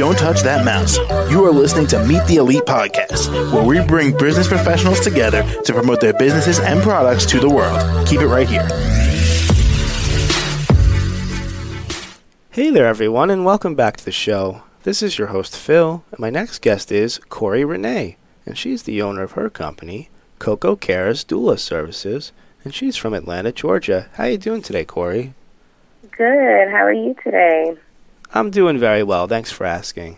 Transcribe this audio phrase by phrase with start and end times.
[0.00, 0.96] Don't touch that mouse.
[1.30, 5.74] You are listening to Meet the Elite podcast, where we bring business professionals together to
[5.74, 8.08] promote their businesses and products to the world.
[8.08, 8.66] Keep it right here.
[12.50, 14.62] Hey there, everyone, and welcome back to the show.
[14.84, 19.02] This is your host, Phil, and my next guest is Korrie Renee, and she's the
[19.02, 20.08] owner of her company,
[20.38, 22.32] Koko Kares Doula Services,
[22.64, 24.08] and she's from Atlanta, Georgia.
[24.14, 25.34] How are you doing today, Korrie?
[26.10, 26.70] Good.
[26.70, 27.76] How are you today?
[28.32, 29.26] I'm doing very well.
[29.26, 30.16] Thanks for asking.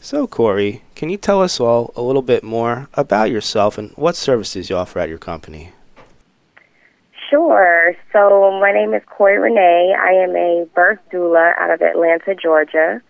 [0.00, 4.16] So, Korrie, can you tell us all a little bit more about yourself and what
[4.16, 5.70] services you offer at your company?
[7.30, 7.94] Sure.
[8.12, 9.94] So, my name is Korrie Renee.
[9.96, 13.00] I am a birth doula out of Atlanta, Georgia.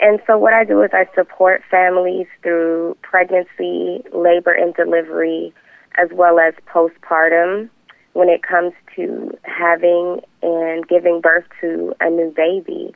[0.00, 5.54] And so, what I do is I support families through pregnancy, labor, and delivery,
[5.96, 7.70] as well as postpartum
[8.14, 12.92] when it comes to having and giving birth to a new baby.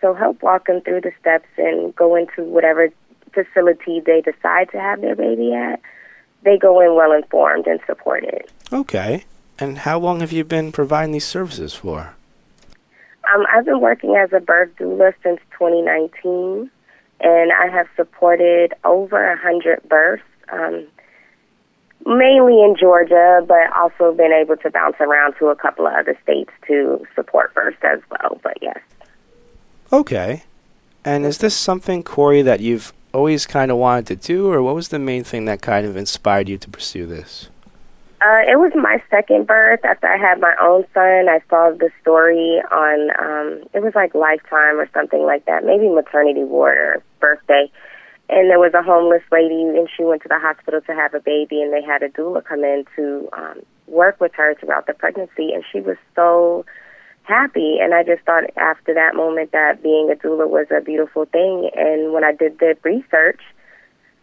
[0.00, 2.88] So help walk them through the steps and go into whatever
[3.32, 5.80] facility they decide to have their baby at.
[6.42, 8.44] They go in well informed and supported.
[8.72, 9.24] Okay.
[9.58, 12.14] And how long have you been providing these services for?
[13.34, 16.70] Um, I've been working as a birth doula since 2019,
[17.20, 20.22] and I have supported over 100 births.
[20.52, 20.86] Um,
[22.06, 26.16] mainly in Georgia, but also been able to bounce around to a couple of other
[26.22, 28.38] states to support births as well.
[28.42, 28.78] But yes.
[29.92, 30.42] Okay.
[31.04, 34.74] And is this something, Korrie, that you've always kind of wanted to do, or what
[34.74, 37.48] was the main thing that kind of inspired you to pursue this?
[38.20, 41.28] Uh, it was my second birth after I had my own son.
[41.28, 45.88] I saw the story on, um, it was like Lifetime or something like that, maybe
[45.88, 47.70] Maternity Ward or Birthday
[48.28, 51.20] and there was a homeless lady, and she went to the hospital to have a
[51.20, 54.94] baby, and they had a doula come in to um, work with her throughout the
[54.94, 56.64] pregnancy, and she was so
[57.26, 57.78] happy.
[57.80, 61.70] And I just thought after that moment that being a doula was a beautiful thing.
[61.74, 63.40] And when I did the research,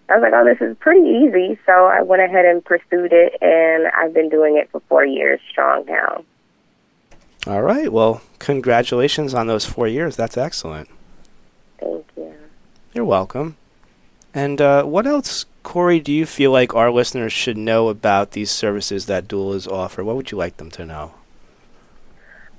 [0.10, 1.58] I was like, oh, this is pretty easy.
[1.66, 5.40] So I went ahead and pursued it, and I've been doing it for four years
[5.50, 6.26] strong now.
[7.48, 7.92] All right.
[7.92, 10.16] Well, congratulations on those four years.
[10.16, 10.90] That's excellent.
[11.80, 12.34] Thank you.
[12.94, 13.58] You're welcome.
[14.34, 18.52] And uh, what else, Korrie, do you feel like our listeners should know about these
[18.52, 20.04] services that doulas offer?
[20.04, 21.14] What would you like them to know?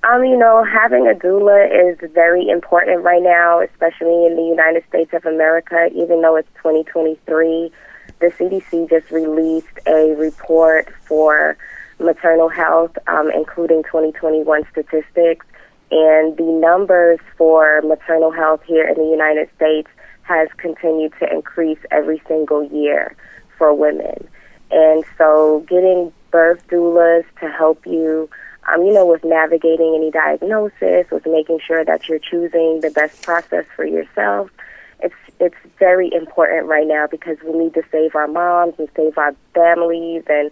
[0.04, 4.84] Um, you know, having a doula is very important right now, especially in the United
[4.88, 5.88] States of America.
[5.94, 7.72] Even though it's 2023,
[8.20, 11.56] the CDC just released a report for
[11.98, 15.46] maternal health, um, including 2021 statistics.
[15.90, 19.88] And the numbers for maternal health here in the United States
[20.22, 23.16] has continued to increase every single year
[23.56, 24.28] for women.
[24.70, 28.28] And so getting birth doulas to help you,
[28.68, 33.22] um, you know, with navigating any diagnosis, with making sure that you're choosing the best
[33.22, 34.50] process for yourself,
[34.98, 39.16] it's it's very important right now because we need to save our moms and save
[39.16, 40.50] our families and,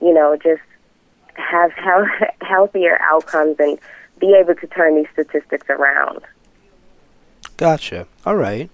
[0.00, 0.62] you know, just
[1.34, 3.76] have he- healthier outcomes and
[4.20, 6.20] be able to turn these statistics around.
[7.56, 8.06] Gotcha.
[8.24, 8.70] All right.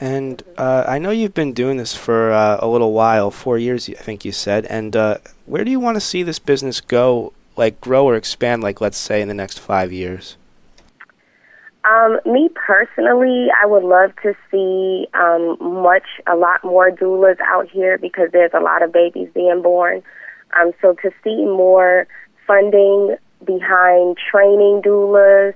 [0.00, 3.88] And uh, I know you've been doing this for uh, a little while, four years,
[3.88, 4.66] I think you said.
[4.66, 8.62] And uh, where do you want to see this business go, like grow or expand,
[8.62, 10.36] like let's say in the next five years?
[11.84, 17.70] Um, me personally, I would love to see um, much, a lot more doulas out
[17.70, 20.02] here because there's a lot of babies being born.
[20.58, 22.08] Um, so to see more
[22.46, 25.54] funding behind training doulas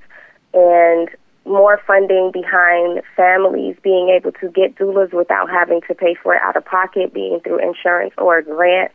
[0.54, 1.08] and
[1.44, 6.42] more funding behind families being able to get doulas without having to pay for it
[6.42, 8.92] out of pocket, being through insurance or a grant.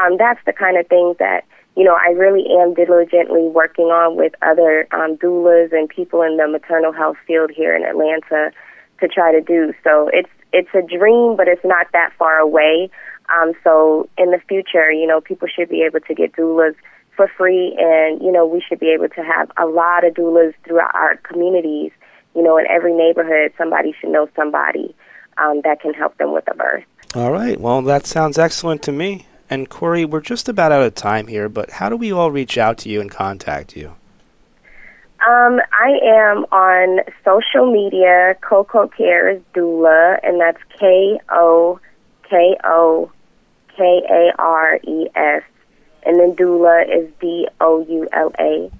[0.00, 1.44] Um, that's the kind of things that
[1.76, 6.36] you know I really am diligently working on with other um, doulas and people in
[6.36, 8.52] the maternal health field here in Atlanta
[9.00, 9.72] to try to do.
[9.82, 12.90] So it's it's a dream, but it's not that far away.
[13.28, 16.74] Um, so in the future, you know, people should be able to get doulas
[17.18, 20.54] for free, and you know we should be able to have a lot of doulas
[20.64, 21.90] throughout our communities.
[22.34, 24.94] You know, in every neighborhood, somebody should know somebody
[25.38, 26.84] um, that can help them with a birth.
[27.14, 27.58] All right.
[27.58, 29.26] Well, that sounds excellent to me.
[29.50, 32.58] And Korrie, we're just about out of time here, but how do we all reach
[32.58, 33.94] out to you and contact you?
[35.26, 41.80] Um, I am on social media, Koko Kares Doula, and that's K O
[42.28, 43.10] K O
[43.74, 45.42] K A R E S
[46.08, 48.70] and then doula is D O U L A.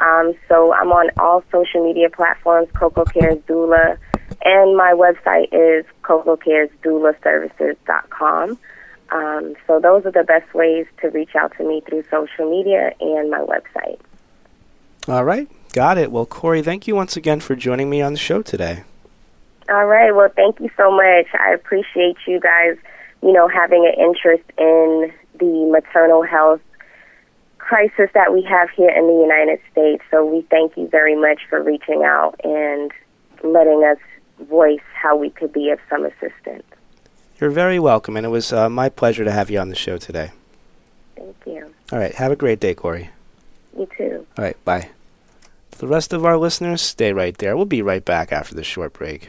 [0.00, 3.96] Um, so I'm on all social media platforms, Koko Kares Doula,
[4.42, 8.58] and my website is kokokaresdoulaservices.com.
[9.12, 12.94] Um, so those are the best ways to reach out to me through social media
[13.00, 14.00] and my website.
[15.08, 16.10] All right, got it.
[16.10, 18.84] Well, Korrie, thank you once again for joining me on the show today.
[19.68, 20.12] All right.
[20.12, 21.26] Well, thank you so much.
[21.38, 22.76] I appreciate you guys,
[23.22, 26.60] you know, having an interest in the maternal health
[27.70, 30.02] crisis that we have here in the United States.
[30.10, 32.90] So we thank you very much for reaching out and
[33.44, 33.98] letting us
[34.48, 36.64] voice how we could be of some assistance.
[37.40, 39.98] You're very welcome, and it was uh, my pleasure to have you on the show
[39.98, 40.32] today.
[41.14, 41.72] Thank you.
[41.92, 42.12] All right.
[42.16, 43.10] Have a great day, Korrie.
[43.78, 44.26] You too.
[44.36, 44.64] All right.
[44.64, 44.88] Bye.
[45.78, 47.56] The rest of our listeners, stay right there.
[47.56, 49.28] We'll be right back after this short break.